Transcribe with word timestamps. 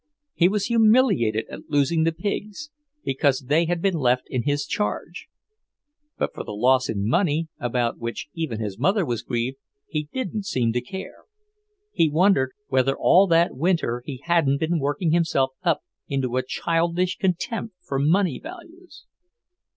He 0.33 0.49
was 0.49 0.65
humiliated 0.65 1.45
at 1.51 1.69
losing 1.69 2.05
the 2.05 2.11
pigs, 2.11 2.71
because 3.03 3.39
they 3.41 3.65
had 3.65 3.83
been 3.83 3.93
left 3.93 4.23
in 4.25 4.41
his 4.41 4.65
charge; 4.65 5.27
but 6.17 6.33
for 6.33 6.43
the 6.43 6.53
loss 6.55 6.89
in 6.89 7.07
money, 7.07 7.49
about 7.59 7.99
which 7.99 8.27
even 8.33 8.59
his 8.59 8.79
mother 8.79 9.05
was 9.05 9.21
grieved, 9.21 9.57
he 9.85 10.09
didn't 10.11 10.47
seem 10.47 10.73
to 10.73 10.81
care. 10.81 11.25
He 11.91 12.09
wondered 12.09 12.53
whether 12.67 12.97
all 12.97 13.27
that 13.27 13.55
winter 13.55 14.01
he 14.03 14.21
hadn't 14.23 14.57
been 14.59 14.79
working 14.79 15.11
himself 15.11 15.51
up 15.61 15.83
into 16.07 16.35
a 16.35 16.41
childish 16.43 17.17
contempt 17.17 17.75
for 17.83 17.99
money 17.99 18.39
values. 18.39 19.05